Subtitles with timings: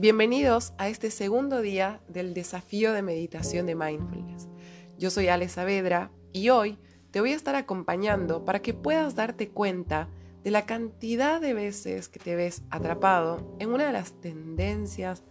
[0.00, 4.48] Bienvenidos a este segundo día del desafío de meditación de mindfulness.
[4.96, 6.78] Yo soy Ale Saavedra y hoy
[7.10, 10.08] te voy a estar acompañando para que puedas darte cuenta
[10.44, 15.24] de la cantidad de veces que te ves atrapado en una de las tendencias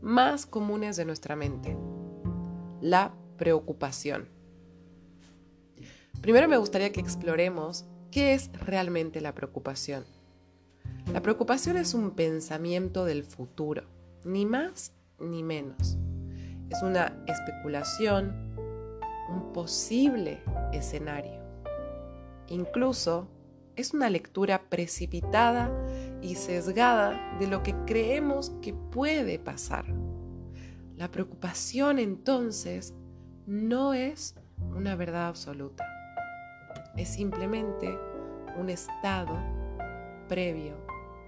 [0.00, 1.76] más comunes de nuestra mente,
[2.80, 4.28] la preocupación.
[6.20, 10.04] Primero me gustaría que exploremos qué es realmente la preocupación.
[11.12, 13.92] La preocupación es un pensamiento del futuro,
[14.24, 15.96] ni más ni menos.
[16.70, 18.54] Es una especulación,
[19.30, 20.42] un posible
[20.72, 21.42] escenario.
[22.48, 23.28] Incluso
[23.76, 25.70] es una lectura precipitada
[26.22, 29.84] y sesgada de lo que creemos que puede pasar.
[30.96, 32.94] La preocupación entonces
[33.46, 34.36] no es
[34.74, 35.84] una verdad absoluta,
[36.96, 37.98] es simplemente
[38.56, 39.36] un estado
[40.28, 40.76] previo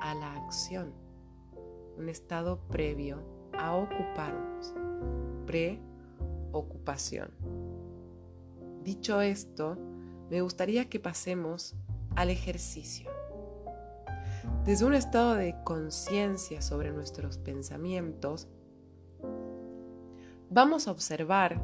[0.00, 0.92] a la acción,
[2.00, 4.74] un estado previo a ocuparnos,
[5.46, 7.30] preocupación.
[8.82, 9.76] Dicho esto,
[10.30, 11.76] me gustaría que pasemos
[12.16, 13.10] al ejercicio.
[14.64, 18.48] Desde un estado de conciencia sobre nuestros pensamientos,
[20.48, 21.60] vamos a observar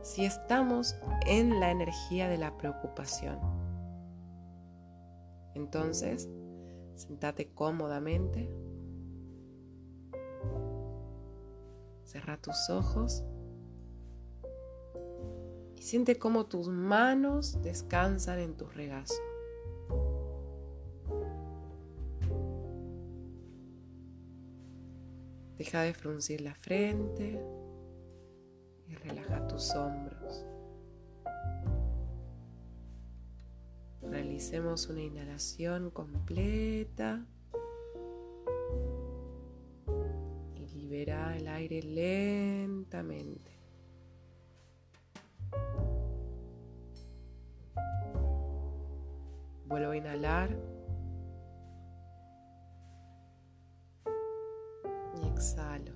[0.00, 0.96] si estamos
[1.26, 3.38] en la energía de la preocupación.
[5.54, 6.30] Entonces,
[6.94, 8.50] sentate cómodamente,
[12.10, 13.22] cierra tus ojos
[15.76, 19.14] y siente cómo tus manos descansan en tu regazo.
[25.56, 27.40] Deja de fruncir la frente
[28.88, 30.44] y relaja tus hombros.
[34.02, 37.24] Realicemos una inhalación completa
[41.08, 43.50] el aire lentamente.
[49.66, 50.50] Vuelvo a inhalar.
[55.22, 55.92] Y exhalo.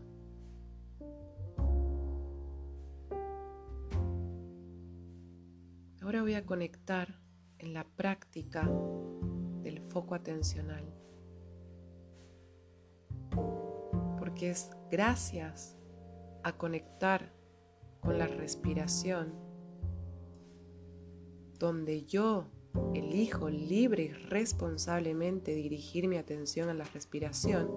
[6.01, 7.21] Ahora voy a conectar
[7.59, 8.71] en la práctica
[9.63, 10.85] del foco atencional.
[14.19, 15.77] Porque es gracias
[16.45, 17.33] a conectar
[17.99, 19.35] con la respiración
[21.59, 22.47] donde yo
[22.95, 27.73] elijo libre y responsablemente dirigir mi atención a la respiración,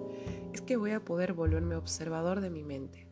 [0.52, 3.08] es que voy a poder volverme observador de mi mente.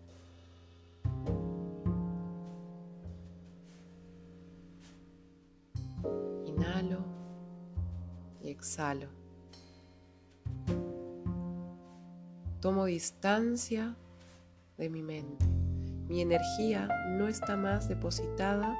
[6.44, 7.04] Inhalo
[8.40, 9.25] y exhalo.
[12.60, 13.96] Tomo distancia
[14.78, 15.46] de mi mente.
[16.08, 18.76] Mi energía no está más depositada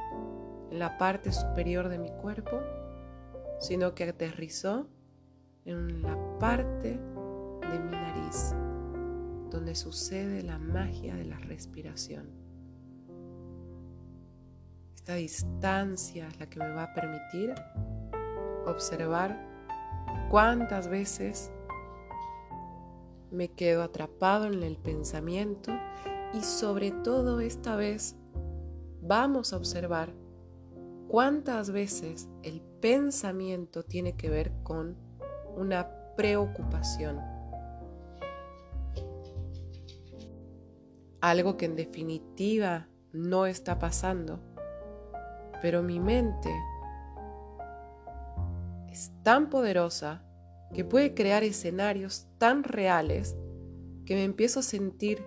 [0.70, 2.60] en la parte superior de mi cuerpo,
[3.60, 4.88] sino que aterrizó
[5.65, 8.54] en la parte de mi nariz,
[9.50, 12.31] donde sucede la magia de la respiración.
[14.94, 17.54] Esta distancia es la que me va a permitir
[18.66, 19.38] observar
[20.31, 21.53] cuántas veces
[23.31, 25.72] me quedo atrapado en el pensamiento
[26.32, 28.16] y sobre todo esta vez
[29.03, 30.12] vamos a observar
[31.09, 34.97] cuántas veces el pensamiento tiene que ver con
[35.56, 37.20] una preocupación.
[41.20, 44.41] Algo que en definitiva no está pasando,
[45.62, 46.50] pero mi mente
[48.88, 50.25] es tan poderosa
[50.75, 53.37] que puede crear escenarios tan reales
[54.04, 55.25] que me empiezo a sentir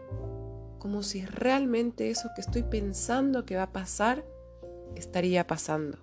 [0.80, 4.26] como si realmente eso que estoy pensando que va a pasar
[4.96, 5.98] estaría pasando.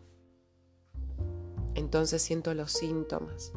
[1.75, 3.53] Entonces siento los síntomas.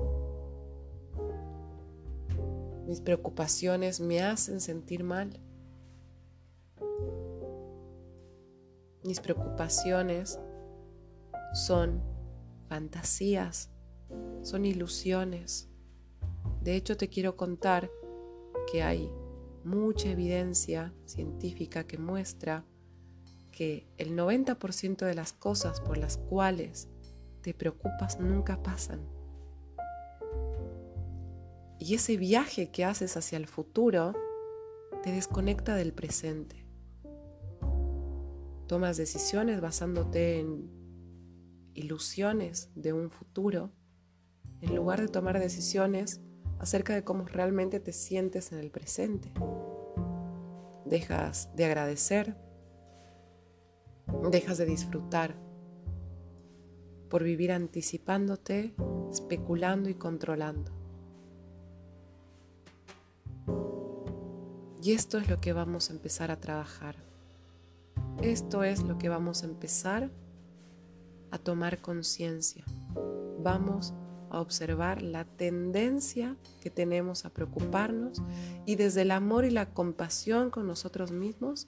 [2.87, 5.39] Mis preocupaciones me hacen sentir mal.
[9.03, 10.39] Mis preocupaciones
[11.53, 12.01] son
[12.67, 13.71] fantasías,
[14.41, 15.69] son ilusiones.
[16.61, 17.89] De hecho, te quiero contar
[18.71, 19.11] que hay
[19.63, 22.65] mucha evidencia científica que muestra
[23.51, 26.87] que el 90% de las cosas por las cuales
[27.41, 29.07] te preocupas nunca pasan.
[31.79, 34.13] Y ese viaje que haces hacia el futuro
[35.03, 36.65] te desconecta del presente.
[38.67, 40.69] Tomas decisiones basándote en
[41.73, 43.71] ilusiones de un futuro
[44.61, 46.21] en lugar de tomar decisiones
[46.59, 49.31] acerca de cómo realmente te sientes en el presente.
[50.85, 52.35] Dejas de agradecer,
[54.31, 55.35] dejas de disfrutar
[57.09, 58.73] por vivir anticipándote,
[59.11, 60.71] especulando y controlando.
[64.81, 66.95] Y esto es lo que vamos a empezar a trabajar.
[68.21, 70.09] Esto es lo que vamos a empezar
[71.31, 72.63] a tomar conciencia.
[73.39, 78.21] Vamos a observar la tendencia que tenemos a preocuparnos
[78.65, 81.67] y desde el amor y la compasión con nosotros mismos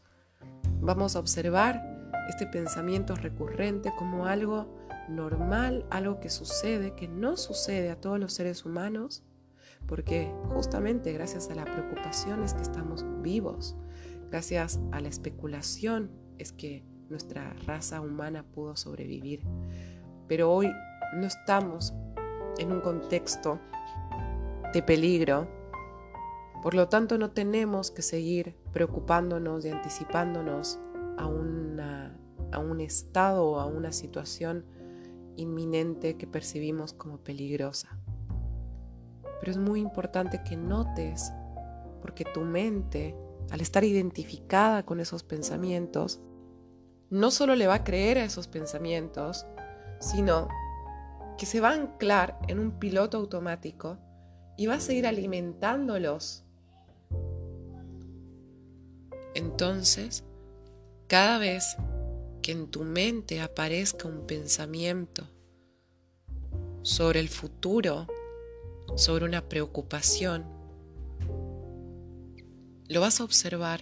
[0.82, 4.68] vamos a observar este pensamiento recurrente como algo
[5.10, 9.24] normal, algo que sucede, que no sucede a todos los seres humanos,
[9.88, 13.76] porque justamente gracias a la preocupación es que estamos vivos,
[14.30, 19.44] gracias a la especulación es que nuestra raza humana pudo sobrevivir.
[20.28, 20.72] Pero hoy
[21.14, 21.94] no estamos
[22.58, 23.60] en un contexto
[24.74, 25.48] de peligro,
[26.62, 30.80] por lo tanto no tenemos que seguir preocupándonos y anticipándonos
[31.18, 31.26] a,
[32.52, 34.66] a un estado o a una situación
[35.36, 37.98] inminente que percibimos como peligrosa.
[39.40, 41.34] Pero es muy importante que notes,
[42.02, 43.16] porque tu mente,
[43.50, 46.22] al estar identificada con esos pensamientos,
[47.10, 49.46] no solo le va a creer a esos pensamientos,
[50.00, 50.48] sino
[51.42, 53.98] que se va a anclar en un piloto automático
[54.58, 56.44] y va a seguir alimentándolos.
[59.34, 60.24] Entonces,
[61.08, 61.78] cada vez
[62.44, 65.28] que en tu mente aparezca un pensamiento
[66.84, 68.06] sobre el futuro,
[68.96, 70.46] sobre una preocupación,
[72.88, 73.82] lo vas a observar.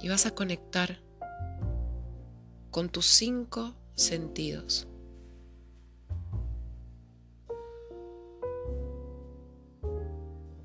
[0.00, 1.07] Y vas a conectar
[2.70, 4.88] con tus cinco sentidos.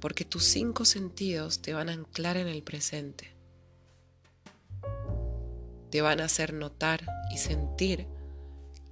[0.03, 3.37] porque tus cinco sentidos te van a anclar en el presente.
[5.91, 8.05] Te van a hacer notar y sentir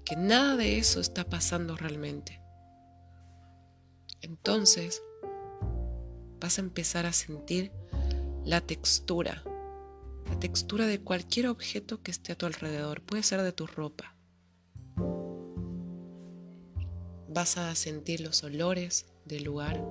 [0.05, 2.39] que nada de eso está pasando realmente.
[4.21, 5.03] Entonces
[6.39, 7.73] vas a empezar a sentir
[8.45, 9.43] la textura,
[10.27, 14.15] la textura de cualquier objeto que esté a tu alrededor, puede ser de tu ropa.
[17.27, 19.85] Vas a sentir los olores del lugar,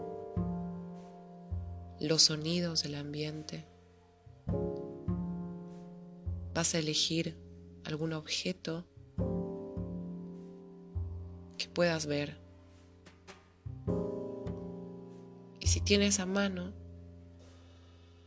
[2.01, 3.67] los sonidos del ambiente.
[6.55, 7.37] Vas a elegir
[7.85, 8.87] algún objeto
[11.57, 12.39] que puedas ver.
[15.61, 16.73] Y si tienes a mano,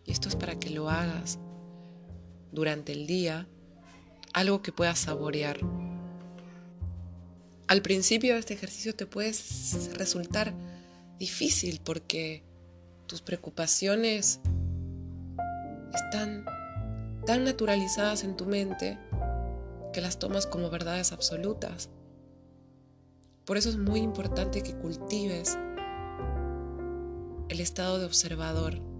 [0.06, 1.40] y esto es para que lo hagas
[2.54, 3.48] durante el día,
[4.34, 5.60] algo que puedas saborear.
[7.68, 9.34] Al principio este ejercicio te puede
[9.96, 10.54] resultar
[11.18, 12.44] difícil porque
[13.08, 14.40] tus preocupaciones
[15.94, 16.46] están
[17.26, 18.98] tan naturalizadas en tu mente
[19.92, 21.90] que las tomas como verdades absolutas.
[23.46, 25.58] Por eso es muy importante que cultives
[27.50, 28.93] el estado de observador.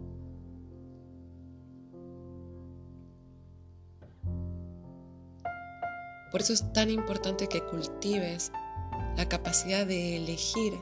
[6.34, 8.52] Por eso es tan importante que cultives
[9.16, 10.74] la capacidad de elegir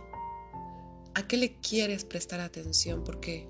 [1.14, 3.04] ¿A qué le quieres prestar atención?
[3.04, 3.50] Porque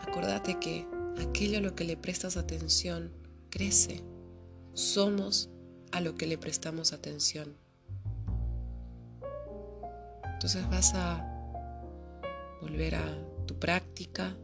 [0.00, 0.86] acordate que
[1.20, 3.12] aquello a lo que le prestas atención
[3.50, 4.04] crece.
[4.74, 5.50] Somos
[5.90, 7.56] a lo que le prestamos atención.
[10.24, 11.26] Entonces vas a
[12.62, 14.36] volver a tu práctica.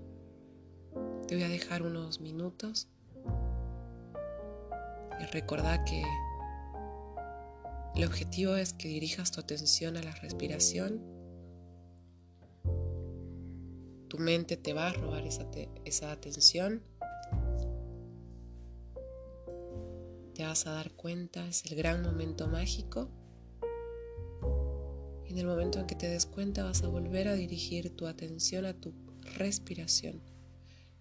[1.28, 2.88] Te voy a dejar unos minutos.
[5.20, 6.02] Y recordá que
[7.96, 11.16] el objetivo es que dirijas tu atención a la respiración
[14.08, 15.46] tu mente te va a robar esa,
[15.84, 16.82] esa atención.
[20.34, 23.10] Te vas a dar cuenta, es el gran momento mágico.
[25.26, 28.06] Y en el momento en que te des cuenta vas a volver a dirigir tu
[28.06, 28.94] atención a tu
[29.36, 30.22] respiración.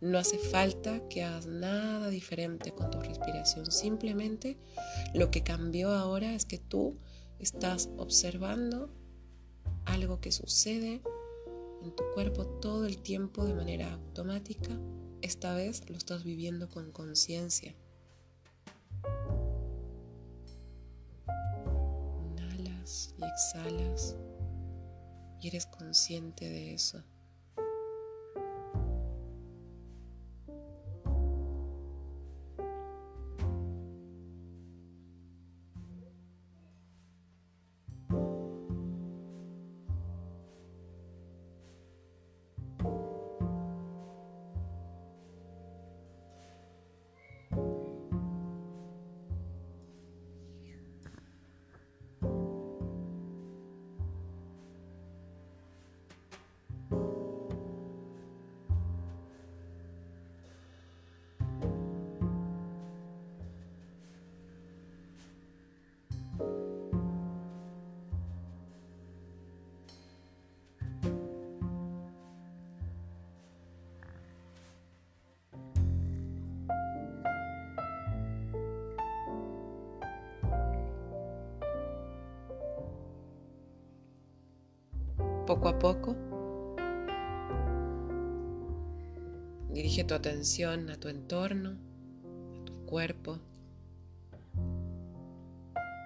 [0.05, 3.71] No hace falta que hagas nada diferente con tu respiración.
[3.71, 4.55] Simplemente
[5.15, 6.99] lo que cambió ahora es que tú
[7.39, 8.91] estás observando
[9.85, 11.01] algo que sucede
[11.81, 14.77] en tu cuerpo todo el tiempo de manera automática,
[15.23, 17.75] esta vez lo estás viviendo con conciencia.
[22.27, 24.15] Inhalas y exhalas
[25.41, 27.03] y eres consciente de eso.
[85.55, 86.15] Poco a poco.
[89.69, 91.77] Dirige tu atención a tu entorno,
[92.61, 93.39] a tu cuerpo.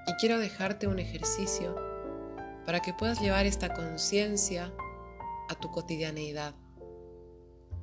[0.08, 1.76] Y quiero dejarte un ejercicio
[2.66, 4.72] para que puedas llevar esta conciencia
[5.50, 6.54] a tu cotidianeidad.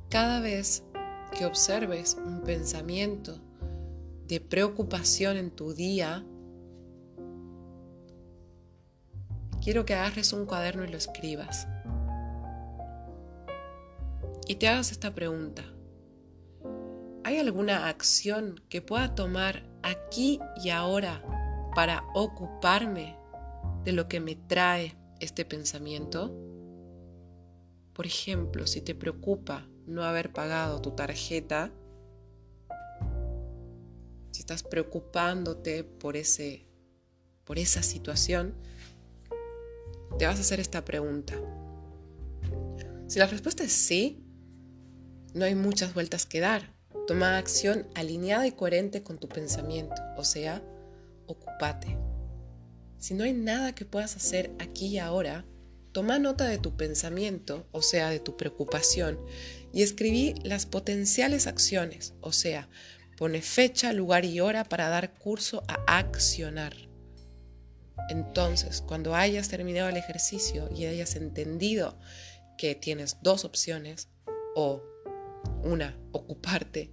[0.09, 0.85] Cada vez
[1.37, 3.41] que observes un pensamiento
[4.29, 6.25] de preocupación en tu día,
[9.67, 11.67] quiero que agarres un cuaderno y lo escribas.
[14.47, 15.65] Y te hagas esta pregunta.
[17.25, 21.21] ¿Hay alguna acción que pueda tomar aquí y ahora
[21.75, 23.19] para ocuparme
[23.83, 26.33] de lo que me trae este pensamiento?
[27.93, 31.73] Por ejemplo, si te preocupa no haber pagado tu tarjeta,
[34.31, 36.69] si estás preocupándote por, ese,
[37.43, 38.55] por esa situación,
[40.19, 41.35] te vas a hacer esta pregunta.
[43.07, 44.25] Si la respuesta es sí,
[45.35, 46.75] no hay muchas vueltas que dar.
[47.07, 50.63] Toma acción alineada y coherente con tu pensamiento, o sea,
[51.27, 51.99] ocúpate.
[52.99, 55.45] Si no hay nada que puedas hacer aquí y ahora,
[55.93, 59.21] toma nota de tu pensamiento, o sea, de tu preocupación,
[59.73, 62.69] y escribí las potenciales acciones, o sea,
[63.17, 66.86] pone fecha, lugar y hora para dar curso a accionar.
[68.09, 71.99] Entonces, cuando hayas terminado el ejercicio y hayas entendido
[72.57, 74.09] que tienes dos opciones,
[74.55, 74.83] o
[75.63, 76.93] una, ocuparte,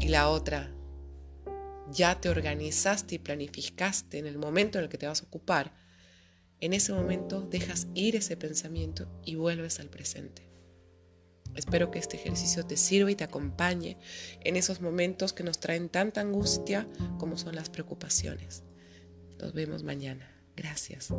[0.00, 0.74] y la otra,
[1.90, 5.72] ya te organizaste y planificaste en el momento en el que te vas a ocupar,
[6.60, 10.48] en ese momento dejas ir ese pensamiento y vuelves al presente.
[11.54, 13.98] Espero que este ejercicio te sirva y te acompañe
[14.40, 18.64] en esos momentos que nos traen tanta angustia como son las preocupaciones.
[19.38, 20.30] Nos vemos mañana.
[20.56, 21.12] Gracias.